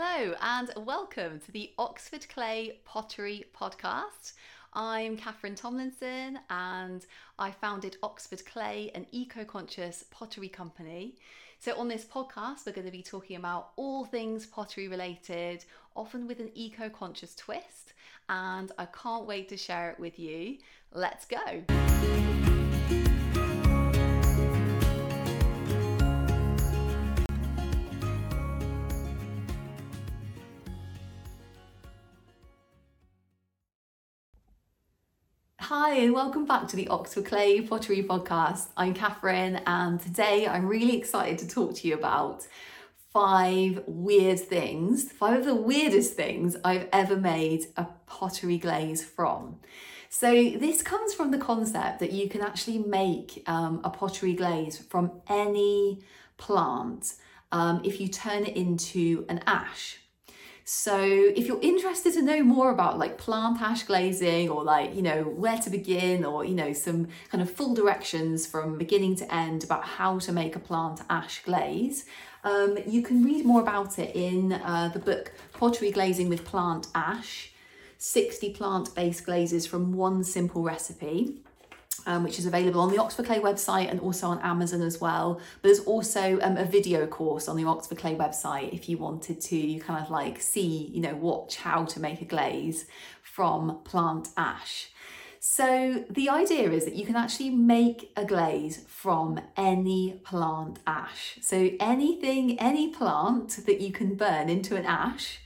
[0.00, 4.34] Hello, and welcome to the Oxford Clay Pottery Podcast.
[4.72, 7.04] I'm Catherine Tomlinson, and
[7.36, 11.16] I founded Oxford Clay, an eco conscious pottery company.
[11.58, 15.64] So, on this podcast, we're going to be talking about all things pottery related,
[15.96, 17.94] often with an eco conscious twist,
[18.28, 20.58] and I can't wait to share it with you.
[20.92, 21.64] Let's go.
[35.88, 38.66] Hi, and welcome back to the Oxford Clay Pottery Podcast.
[38.76, 42.46] I'm Catherine, and today I'm really excited to talk to you about
[43.10, 49.60] five weird things, five of the weirdest things I've ever made a pottery glaze from.
[50.10, 54.76] So, this comes from the concept that you can actually make um, a pottery glaze
[54.76, 56.02] from any
[56.36, 57.14] plant
[57.50, 60.00] um, if you turn it into an ash.
[60.70, 65.00] So if you're interested to know more about like plant ash glazing or like, you
[65.00, 69.34] know, where to begin or, you know, some kind of full directions from beginning to
[69.34, 72.04] end about how to make a plant ash glaze,
[72.44, 76.88] um, you can read more about it in uh, the book Pottery Glazing with Plant
[76.94, 77.50] Ash
[77.96, 81.38] 60 plant based glazes from one simple recipe
[82.06, 85.40] um, which is available on the Oxford Clay website and also on Amazon as well.
[85.62, 89.40] But there's also um, a video course on the Oxford Clay website if you wanted
[89.40, 92.86] to kind of like see, you know, watch how to make a glaze
[93.22, 94.90] from plant ash.
[95.40, 101.38] So the idea is that you can actually make a glaze from any plant ash.
[101.40, 105.40] So anything, any plant that you can burn into an ash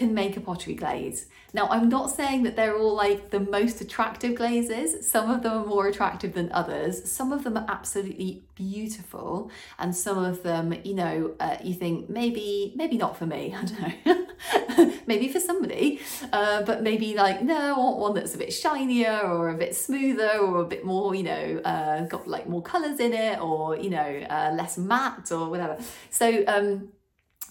[0.00, 1.26] can make a pottery glaze.
[1.52, 4.88] Now, I'm not saying that they're all like the most attractive glazes.
[5.10, 7.10] Some of them are more attractive than others.
[7.10, 12.08] Some of them are absolutely beautiful, and some of them, you know, uh, you think
[12.08, 13.54] maybe, maybe not for me.
[13.60, 14.94] I don't know.
[15.06, 16.00] maybe for somebody,
[16.32, 19.76] uh, but maybe like no, I want one that's a bit shinier or a bit
[19.76, 23.76] smoother or a bit more, you know, uh, got like more colours in it or
[23.76, 25.76] you know, uh, less matte or whatever.
[26.10, 26.42] So.
[26.46, 26.92] Um,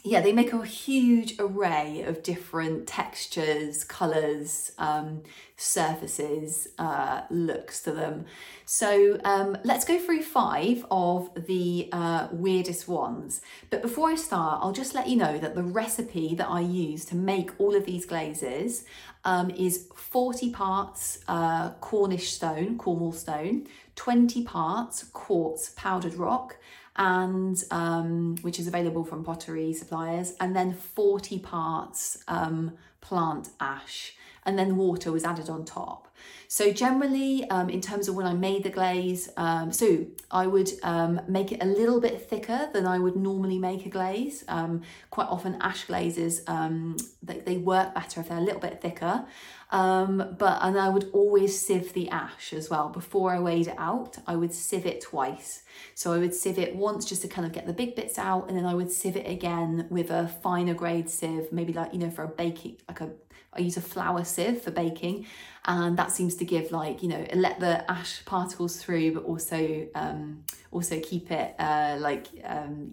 [0.03, 5.23] yeah, they make a huge array of different textures, colours, um,
[5.57, 8.25] surfaces, uh, looks to them.
[8.65, 13.41] So um, let's go through five of the uh, weirdest ones.
[13.69, 17.03] But before I start, I'll just let you know that the recipe that I use
[17.05, 18.85] to make all of these glazes
[19.25, 26.55] um, is 40 parts uh, Cornish stone, Cornwall stone, 20 parts quartz powdered rock,
[26.99, 34.13] and um, which is available from pottery suppliers, and then 40 parts um, plant ash,
[34.45, 36.08] and then water was added on top.
[36.47, 40.71] So generally, um, in terms of when I made the glaze, um, so I would
[40.81, 44.43] um, make it a little bit thicker than I would normally make a glaze.
[44.47, 44.81] Um,
[45.11, 49.25] quite often ash glazes, um, they, they work better if they're a little bit thicker.
[49.71, 53.75] Um, but and I would always sieve the ash as well before I weighed it
[53.77, 54.17] out.
[54.25, 55.61] I would sieve it twice.
[55.93, 58.49] So I would sieve it once just to kind of get the big bits out,
[58.49, 61.99] and then I would sieve it again with a finer grade sieve, maybe like you
[61.99, 63.11] know for a baking like a
[63.53, 65.25] I use a flour sieve for baking,
[65.65, 69.87] and that seems to give like you know let the ash particles through, but also
[69.95, 72.91] um, also keep it uh, like um,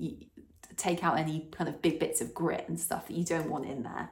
[0.76, 3.66] take out any kind of big bits of grit and stuff that you don't want
[3.66, 4.10] in there.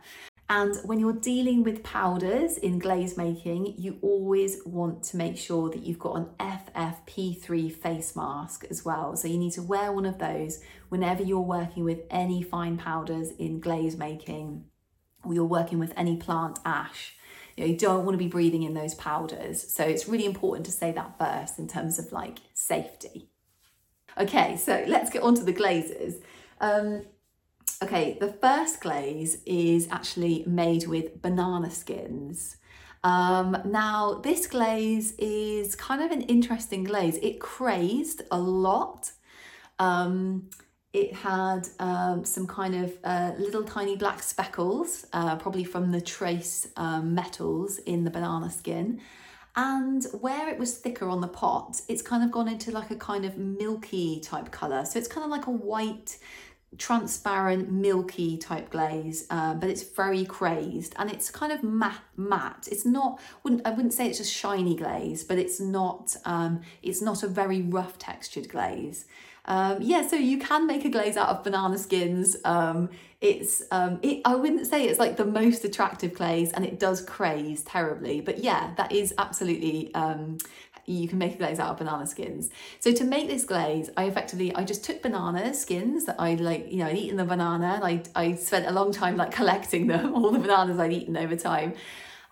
[0.50, 5.70] And when you're dealing with powders in glaze making, you always want to make sure
[5.70, 9.16] that you've got an FFP3 face mask as well.
[9.16, 10.60] So you need to wear one of those
[10.90, 14.66] whenever you're working with any fine powders in glaze making
[15.26, 17.14] or you're working with any plant ash.
[17.56, 19.72] You, know, you don't want to be breathing in those powders.
[19.72, 23.28] So it's really important to say that first in terms of like safety.
[24.18, 26.20] Okay, so let's get on to the glazes.
[26.60, 27.02] Um,
[27.82, 32.56] Okay, the first glaze is actually made with banana skins.
[33.02, 37.16] Um, now, this glaze is kind of an interesting glaze.
[37.16, 39.12] It crazed a lot.
[39.78, 40.48] Um,
[40.94, 46.00] it had um, some kind of uh, little tiny black speckles, uh, probably from the
[46.00, 49.00] trace um, metals in the banana skin.
[49.56, 52.96] And where it was thicker on the pot, it's kind of gone into like a
[52.96, 54.84] kind of milky type colour.
[54.84, 56.16] So it's kind of like a white
[56.78, 62.68] transparent milky type glaze um, but it's very crazed and it's kind of matte matte
[62.68, 67.00] it's not wouldn't I wouldn't say it's a shiny glaze but it's not um, it's
[67.00, 69.04] not a very rough textured glaze
[69.46, 72.88] um, yeah so you can make a glaze out of banana skins um,
[73.20, 77.02] it's um, it, I wouldn't say it's like the most attractive glaze and it does
[77.02, 80.38] craze terribly but yeah that is absolutely um,
[80.86, 82.50] you can make a glaze out of banana skins.
[82.80, 86.70] So to make this glaze, I effectively I just took banana skins that I like,
[86.70, 89.86] you know, I'd eaten the banana and I I spent a long time like collecting
[89.86, 91.74] them, all the bananas I'd eaten over time.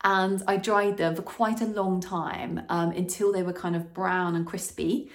[0.04, 3.94] And I dried them for quite a long time um, until they were kind of
[3.94, 5.10] brown and crispy.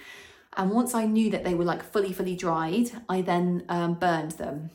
[0.58, 4.32] And once I knew that they were like fully, fully dried, I then um, burned
[4.32, 4.70] them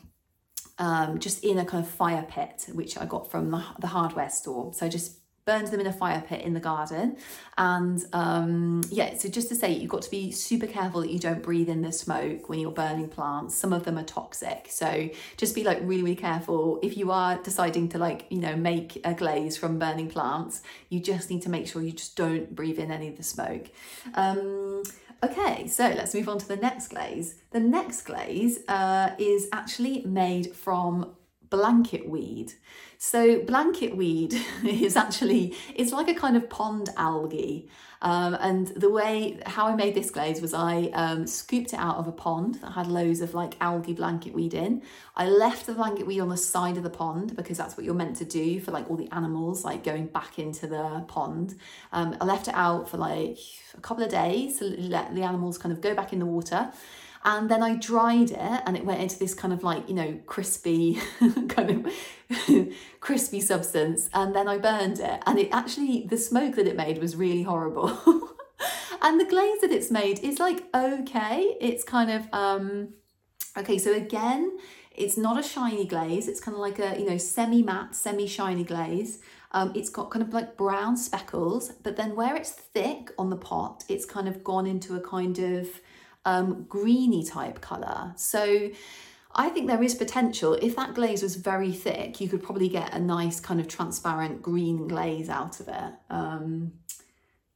[0.78, 4.30] um, just in a kind of fire pit, which I got from the, the hardware
[4.30, 4.72] store.
[4.72, 7.16] So I just burned them in a fire pit in the garden.
[7.58, 11.18] And um, yeah, so just to say, you've got to be super careful that you
[11.18, 13.54] don't breathe in the smoke when you're burning plants.
[13.54, 14.68] Some of them are toxic.
[14.70, 16.80] So just be like really, really careful.
[16.82, 21.00] If you are deciding to like, you know, make a glaze from burning plants, you
[21.00, 23.70] just need to make sure you just don't breathe in any of the smoke.
[24.14, 24.82] Um,
[25.22, 27.36] Okay, so let's move on to the next glaze.
[27.50, 31.14] The next glaze uh, is actually made from
[31.56, 32.52] blanket weed.
[32.98, 34.34] So blanket weed
[34.64, 37.68] is actually, it's like a kind of pond algae.
[38.02, 41.96] Um, and the way, how I made this glaze was I um, scooped it out
[41.96, 44.82] of a pond that had loads of like algae blanket weed in.
[45.16, 47.94] I left the blanket weed on the side of the pond because that's what you're
[47.94, 51.54] meant to do for like all the animals, like going back into the pond.
[51.92, 53.38] Um, I left it out for like
[53.76, 56.72] a couple of days to let the animals kind of go back in the water.
[57.24, 60.20] And then I dried it and it went into this kind of like, you know,
[60.26, 61.00] crispy,
[61.48, 62.68] kind of
[63.00, 64.10] crispy substance.
[64.12, 65.22] And then I burned it.
[65.26, 67.88] And it actually, the smoke that it made was really horrible.
[69.02, 71.56] and the glaze that it's made is like okay.
[71.60, 72.90] It's kind of, um,
[73.56, 74.58] okay, so again,
[74.94, 76.28] it's not a shiny glaze.
[76.28, 79.20] It's kind of like a, you know, semi-matte, semi-shiny glaze.
[79.52, 83.36] Um, it's got kind of like brown speckles, but then where it's thick on the
[83.36, 85.68] pot, it's kind of gone into a kind of
[86.24, 88.12] um, greeny type colour.
[88.16, 88.70] So
[89.34, 90.54] I think there is potential.
[90.54, 94.42] If that glaze was very thick, you could probably get a nice kind of transparent
[94.42, 95.92] green glaze out of it.
[96.08, 96.72] Um,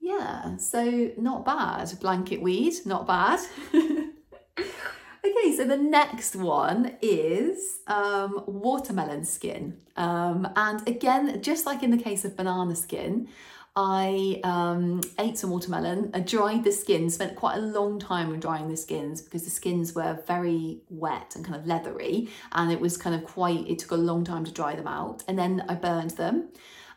[0.00, 1.93] yeah, so not bad.
[2.00, 3.41] Blanket weed, not bad.
[3.75, 9.79] okay, so the next one is um, watermelon skin.
[9.97, 13.29] Um, and again, just like in the case of banana skin,
[13.76, 18.41] I um, ate some watermelon, I dried the skins, spent quite a long time in
[18.41, 22.81] drying the skins because the skins were very wet and kind of leathery and it
[22.81, 25.23] was kind of quite, it took a long time to dry them out.
[25.29, 26.49] And then I burned them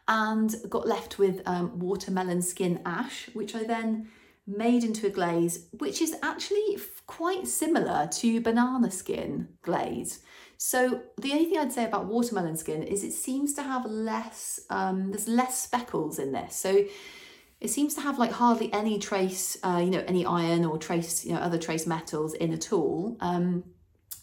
[0.07, 4.09] and got left with um, watermelon skin ash, which I then
[4.47, 10.21] made into a glaze, which is actually quite similar to banana skin glaze.
[10.63, 14.59] So the only thing I'd say about watermelon skin is it seems to have less,
[14.69, 16.55] um, there's less speckles in this.
[16.55, 16.85] So
[17.59, 21.25] it seems to have like hardly any trace, uh, you know, any iron or trace,
[21.25, 23.17] you know, other trace metals in at all.
[23.21, 23.63] Um,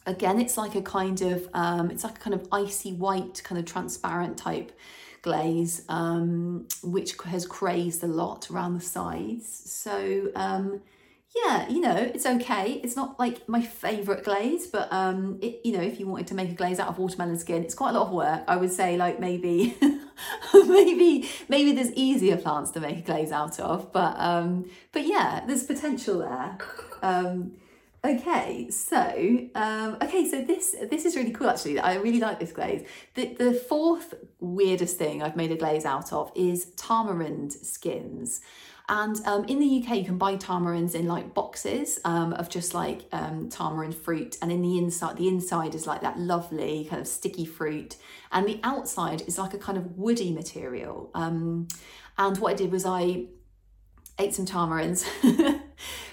[0.07, 3.59] again, it's like a kind of, um, it's like a kind of icy white, kind
[3.59, 4.71] of transparent type
[5.23, 9.49] glaze, um, which has crazed a lot around the sides.
[9.49, 10.83] So um,
[11.37, 12.81] yeah, you know, it's okay.
[12.83, 16.35] It's not like my favourite glaze, but um, it, you know, if you wanted to
[16.35, 18.45] make a glaze out of watermelon skin, it's quite a lot of work.
[18.49, 19.77] I would say like maybe,
[20.55, 25.45] maybe, maybe there's easier plants to make a glaze out of, but um, but yeah,
[25.47, 26.59] there's potential there.
[27.03, 27.53] Um,
[28.03, 31.79] okay, so um, okay, so this this is really cool actually.
[31.79, 32.89] I really like this glaze.
[33.15, 38.41] The the fourth weirdest thing I've made a glaze out of is tamarind skins.
[38.89, 42.73] And um, in the UK, you can buy tamarinds in like boxes um, of just
[42.73, 44.39] like um, tamarind fruit.
[44.41, 47.97] And in the inside, the inside is like that lovely kind of sticky fruit.
[48.33, 51.11] And the outside is like a kind of woody material.
[51.15, 51.69] Um,
[52.17, 53.27] and what I did was I
[54.19, 55.07] ate some tamarinds,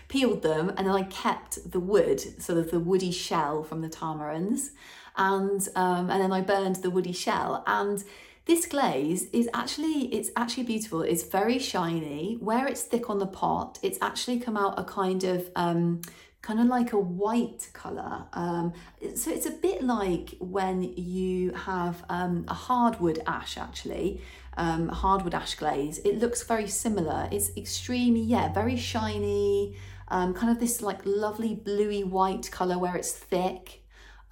[0.10, 3.90] peeled them, and then I kept the wood, sort of the woody shell from the
[3.90, 4.72] tamarinds.
[5.18, 7.64] And, um, and then I burned the woody shell.
[7.66, 8.04] And
[8.46, 11.02] this glaze is actually, it's actually beautiful.
[11.02, 12.38] It's very shiny.
[12.40, 16.02] Where it's thick on the pot, it's actually come out a kind of, um,
[16.44, 18.26] kind of like a white colour.
[18.34, 18.74] Um,
[19.16, 24.22] so it's a bit like when you have um, a hardwood ash actually,
[24.58, 25.98] um, hardwood ash glaze.
[26.00, 27.28] It looks very similar.
[27.32, 29.76] It's extremely, yeah, very shiny,
[30.10, 33.82] um, kind of this like lovely bluey white colour where it's thick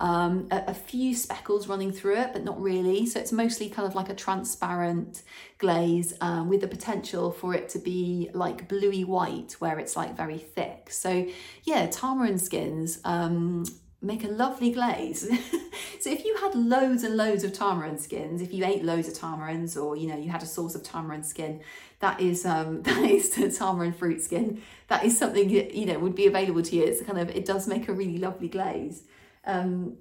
[0.03, 3.05] um, a, a, few speckles running through it, but not really.
[3.05, 5.23] So it's mostly kind of like a transparent
[5.59, 10.17] glaze um, with the potential for it to be like bluey white where it's like
[10.17, 10.89] very thick.
[10.91, 11.25] So
[11.63, 13.63] yeah, tamarind skins um,
[14.01, 15.21] make a lovely glaze.
[16.01, 19.13] so if you had loads and loads of tamarind skins, if you ate loads of
[19.13, 21.61] tamarinds or you know you had a source of tamarind skin,
[21.99, 24.61] that is um, that is the tamarind fruit skin.
[24.89, 26.83] That is something that you know would be available to you.
[26.83, 29.03] It's kind of it does make a really lovely glaze.
[29.45, 29.97] Um,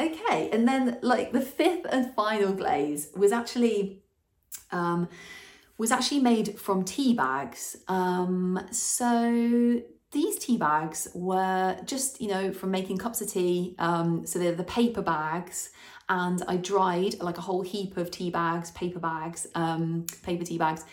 [0.00, 4.02] okay, and then like the fifth and final glaze was actually
[4.70, 5.08] um,
[5.78, 7.76] was actually made from tea bags.
[7.88, 13.74] Um, so these tea bags were just, you know, from making cups of tea.
[13.78, 15.70] Um, so they're the paper bags
[16.08, 20.58] and I dried like a whole heap of tea bags, paper bags, um, paper tea
[20.58, 20.84] bags,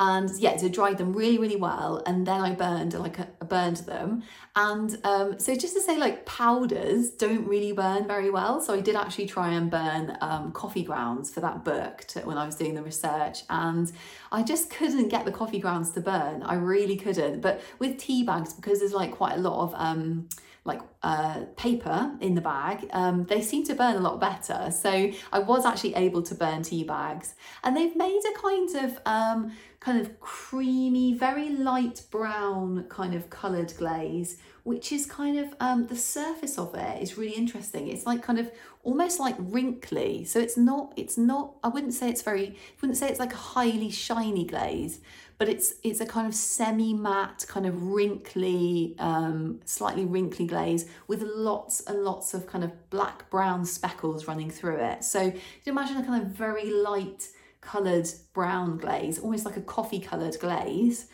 [0.00, 3.76] and yeah, so dried them really, really well, and then I burned like a, burned
[3.78, 4.22] them.
[4.56, 8.62] And um, so just to say, like powders don't really burn very well.
[8.62, 12.38] So I did actually try and burn um, coffee grounds for that book to, when
[12.38, 13.92] I was doing the research, and
[14.32, 16.42] I just couldn't get the coffee grounds to burn.
[16.42, 17.42] I really couldn't.
[17.42, 20.30] But with tea bags, because there's like quite a lot of um,
[20.64, 24.70] like uh, paper in the bag, um, they seem to burn a lot better.
[24.70, 28.98] So I was actually able to burn tea bags, and they've made a kind of
[29.06, 35.54] um, kind of creamy, very light brown kind of coloured glaze, which is kind of
[35.58, 37.88] um, the surface of it is really interesting.
[37.88, 38.50] It's like kind of
[38.82, 40.24] almost like wrinkly.
[40.24, 43.32] So it's not, it's not, I wouldn't say it's very, I wouldn't say it's like
[43.32, 45.00] a highly shiny glaze,
[45.38, 51.22] but it's it's a kind of semi-matte, kind of wrinkly, um, slightly wrinkly glaze with
[51.22, 55.04] lots and lots of kind of black brown speckles running through it.
[55.04, 55.34] So you
[55.66, 57.28] imagine a kind of very light
[57.60, 61.06] coloured brown glaze, almost like a coffee coloured glaze.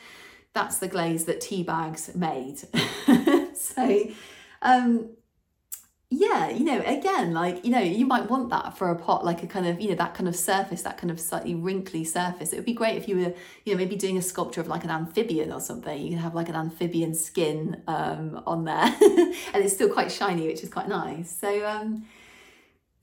[0.52, 2.58] That's the glaze that tea bags made.
[3.56, 4.04] so
[4.62, 5.10] um,
[6.18, 9.42] yeah, you know, again, like, you know, you might want that for a pot, like
[9.42, 12.54] a kind of, you know, that kind of surface, that kind of slightly wrinkly surface.
[12.54, 14.82] It would be great if you were, you know, maybe doing a sculpture of like
[14.82, 16.00] an amphibian or something.
[16.00, 20.46] You can have like an amphibian skin um, on there and it's still quite shiny,
[20.46, 21.30] which is quite nice.
[21.30, 22.06] So, um,